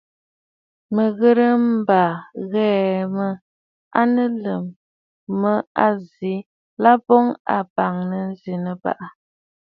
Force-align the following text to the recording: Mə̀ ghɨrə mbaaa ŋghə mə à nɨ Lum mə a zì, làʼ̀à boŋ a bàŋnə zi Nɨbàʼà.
Mə̀ 0.95 1.07
ghɨrə 1.17 1.47
mbaaa 1.69 2.13
ŋghə 2.43 2.65
mə 3.15 3.27
à 3.99 4.01
nɨ 4.13 4.23
Lum 4.43 4.65
mə 5.41 5.53
a 5.85 5.87
zì, 6.11 6.33
làʼ̀à 6.83 7.01
boŋ 7.05 7.25
a 7.55 7.57
bàŋnə 7.75 8.19
zi 8.41 8.53
Nɨbàʼà. 8.63 9.07